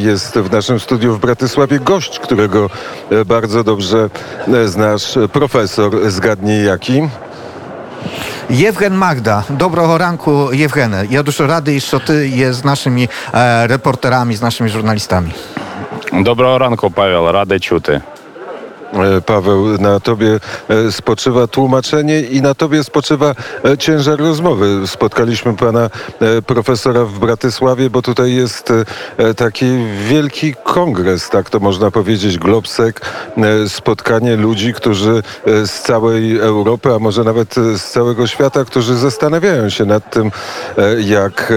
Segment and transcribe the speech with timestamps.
[0.00, 2.70] Jest w naszym studiu w Bratysławie gość, którego
[3.10, 4.10] e, bardzo dobrze
[4.54, 6.10] e, znasz, profesor.
[6.10, 7.08] Zgadnij jaki?
[8.50, 11.06] Євген Magda, доброго ранку, Євгене.
[11.10, 15.30] Я дуже радий, що ти є з нашими е, репортерами, з нашими журналістами.
[16.12, 18.00] Доброго ранку, Павел, радий чути.
[18.92, 23.34] E, Paweł, na tobie e, spoczywa tłumaczenie i na tobie spoczywa
[23.64, 24.86] e, ciężar rozmowy.
[24.86, 25.90] Spotkaliśmy pana
[26.46, 28.72] profesora w Bratysławie, bo tutaj jest
[29.36, 29.66] taki
[30.08, 33.00] wielki kongres, tak to można powiedzieć, Globsek,
[33.68, 39.84] spotkanie ludzi, którzy z całej Europy, a może nawet z całego świata, którzy zastanawiają się
[39.84, 40.30] nad tym,
[41.04, 41.52] jak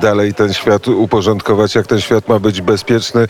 [0.00, 3.26] dalej ten świat uporządkować, jak ten świat ma być bezpieczny.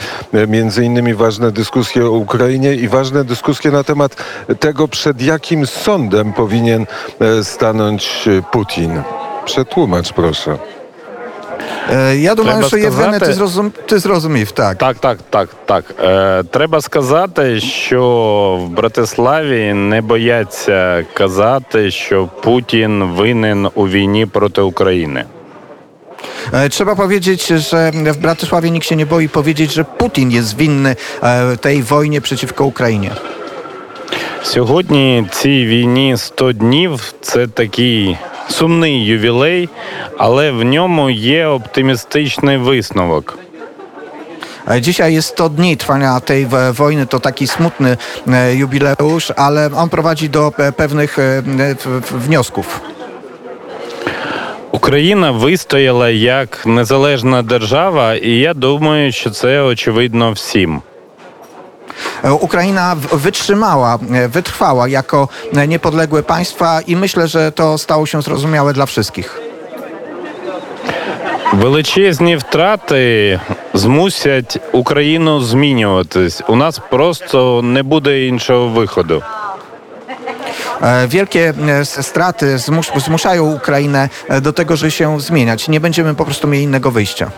[0.48, 4.15] Między innymi ważne dyskusje o Ukrainie i ważne dyskusje na temat
[4.59, 6.85] tego, przed jakim sądem powinien
[7.21, 9.01] e, stanąć e, Putin.
[9.45, 10.57] Przetłumacz proszę.
[11.89, 13.71] Е, я думаю, Треба що Євгене, сказати- ти, зрозум...
[13.85, 14.77] ти зрозумів, так.
[14.77, 15.85] Так, так, так, так.
[16.03, 18.01] Е, треба сказати, що
[18.61, 25.25] в Братиславі не бояться казати, що Путін винен у війні проти України.
[26.53, 30.95] E, Trzeba powiedzieć, że w Bratysławie nikt się nie boi powiedzieć, że Putin jest winny
[31.23, 33.11] e, tej wojnie przeciwko Ukrainie.
[34.42, 39.68] Сьогодні цій війні 100 днів це такий сумний ювілей,
[40.18, 43.38] але в ньому є оптимістичний висновок.
[44.68, 47.96] E, Dzisiaj jest 100 dni trwania tej wojny, to taki smutny
[48.28, 51.42] e, jubileusz, ale on prowadzi do e, pewnych e,
[52.10, 52.80] wniosków.
[54.72, 60.82] Україна вистояла як незалежна держава, і я думаю, що це очевидно всім.
[62.25, 68.05] E, Ukraina w- wytrzymała, e, wytrwała jako e, niepodległe państwa i myślę, że to stało
[68.05, 69.39] się zrozumiałe dla wszystkich.
[71.53, 73.39] Величезні втрати
[73.73, 76.41] змусять Україну змінюватись.
[76.47, 79.21] У нас просто не буде іншого виходу.
[80.81, 85.67] E, Wielkie e, s- straty zmus zmuszają Ukrainę e, do tego, żeby się zmieniać.
[85.67, 87.31] Nie będziemy po prostu mieli innego wyjścia.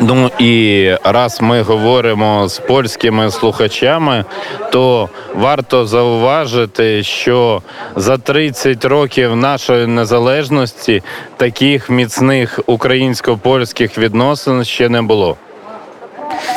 [0.00, 4.24] Ну і раз ми говоримо з польськими слухачами,
[4.72, 7.62] то варто зауважити, що
[7.96, 11.02] за 30 років нашої незалежності
[11.36, 15.36] таких міцних українсько-польських відносин ще не було.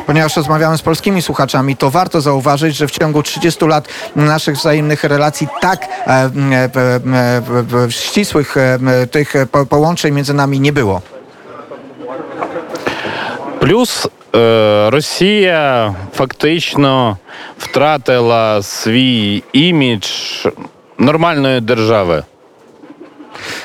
[0.05, 5.03] Ponieważ rozmawiamy z polskimi słuchaczami, to warto zauważyć, że w ciągu 30 lat naszych wzajemnych
[5.03, 6.29] relacji tak e, e,
[6.75, 7.01] e,
[7.85, 11.01] e, ścisłych e, e, tych e, po, połączeń między nami nie było.
[13.61, 17.17] Плюс е, Росія фактично
[17.57, 20.05] втратила свій імідж
[20.97, 22.23] нормальної держави.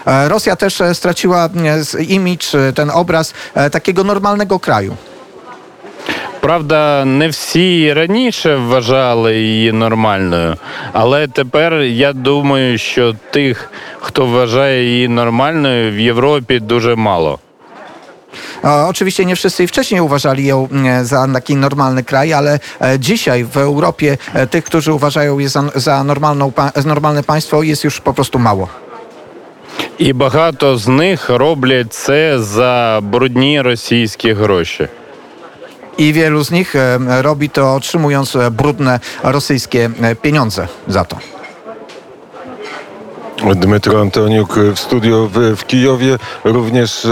[0.06, 1.48] Rosja też e, straciła
[1.88, 4.92] z- imidż, e, ten obraz e, takiego normalnego kraju.
[6.40, 10.56] Правда, не всі раніше вважали її нормальною,
[10.92, 13.70] але тепер я думаю, що тих,
[14.00, 17.38] хто вважає її нормальною, в Європі дуже мало.
[18.63, 22.99] E, Oczywiście nie wszyscy i wcześniej uważali ją e, za taki normalny kraj, ale e,
[22.99, 27.83] dzisiaj w Europie e, tych, którzy uważają je za, za normalną, pa- normalne państwo jest
[27.83, 28.67] już po prostu mało.
[29.99, 34.87] І багато з них роблять це за брудні російські гроші.
[35.97, 41.17] I wielu z nich e, robi to otrzymując e, brudne rosyjskie e, pieniądze za to.
[43.54, 47.04] Dmytro Antoniuk w studio w, w Kijowie również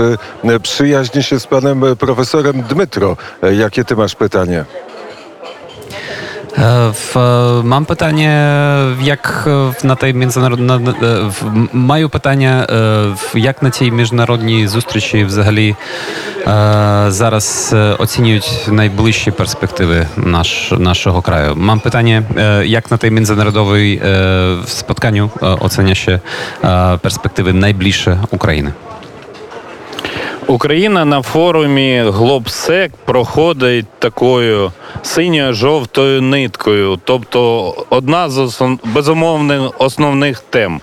[0.45, 3.17] e, przyjaźni się z panem e, profesorem Dmytro.
[3.43, 4.65] E, Jakie ty masz pytanie?
[6.59, 7.19] Е, е,
[7.63, 8.31] Мам питання,
[9.03, 10.81] як е, в- на tej міжнародна
[11.73, 15.77] маю питання, е, як на цій міжнародній зустрічі взагалі
[16.47, 21.53] е, зараз е, оцінюють найближчі перспективи наш, нашого краю.
[21.57, 24.57] Мам питання, е, як на tej międzynarodowej е,
[25.43, 26.21] е, ocenia się
[26.65, 28.73] е, перспективи найближче України?
[30.47, 34.73] Україна на форумі Глобсек проходить такою
[35.03, 38.79] синьо-жовтою ниткою, тобто одна з основ...
[38.85, 40.81] безумовних основних тем.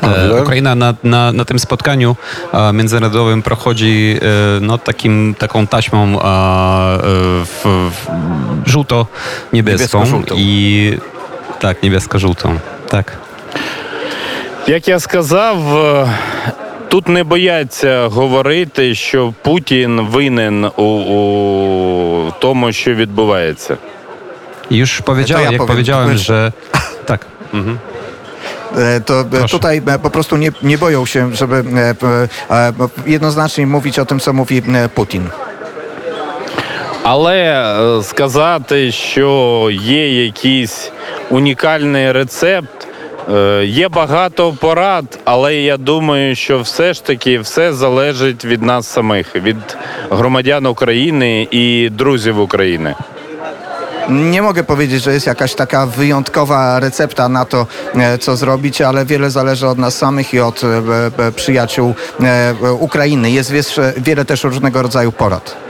[0.00, 0.38] Pawle?
[0.38, 2.16] E, Ukraina na, na, na tym spotkaniu
[2.52, 7.00] e, międzynarodowym prochodzi e, no, takim, taką taśmą e, e,
[7.44, 8.08] w, w,
[8.66, 9.98] żółto-niebieską.
[9.98, 10.34] Niebiesko-żółtą.
[10.38, 10.98] I
[11.60, 12.58] tak, niebiesko-żółtą.
[12.88, 13.18] Tak.
[14.66, 16.08] Як я сказав, е,
[16.88, 23.76] тут не бояться говорити, що Путін винен у, у тому, що відбувається.
[24.70, 26.52] I już powiedziałem, ja jak powiem, powiedziałem, my- że
[27.06, 27.20] tak.
[27.54, 27.78] Mhm.
[28.76, 29.48] E, To e, Proszę.
[29.48, 32.72] tutaj e, po prostu nie, nie boją się, żeby e, p- e,
[33.06, 35.22] jednoznacznie mówić o tym, co mówi e, Putin.
[37.02, 37.36] Але
[37.98, 40.92] е, сказати, що є якийсь
[41.30, 42.77] унікальний рецепт.
[43.34, 48.86] Е, Є багато порад, але я думаю, що все ж таки все залежить від нас
[48.86, 49.76] самих, від
[50.10, 52.94] громадян України і друзів України.
[54.08, 59.04] Nie mogę powiedzieć, że jest jakaś taka wyjątkowa recepta na to, e, co zrobić, ale
[59.04, 60.66] wiele zależy od nas samych i od e,
[61.26, 63.30] e, przyjaciół e, Ukrainy.
[63.30, 63.52] Jest
[63.96, 65.67] wiele też różnego rodzaju porad.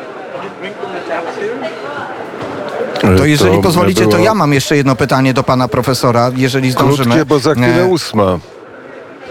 [3.16, 7.05] To jeżeli pozwolicie, to było ja mam jeszcze jedno pytanie do pana profesora, jeżeli zdążymy.
[7.05, 8.38] Krótkie, bo za chwilę ósma.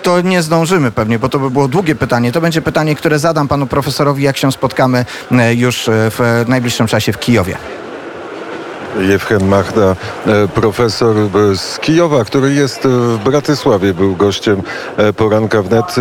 [0.04, 2.32] To nie zdążymy pewnie, bo to by było długie pytanie.
[2.32, 6.88] To będzie pytanie, które zadam panu profesorowi, jak się spotkamy e, już e, w najbliższym
[6.88, 7.58] czasie w Kijowie.
[9.00, 9.96] Jewchen Machda,
[10.26, 11.16] e, profesor
[11.56, 14.62] z Kijowa, który jest w Bratysławie, był gościem
[15.18, 15.86] poranka wnet.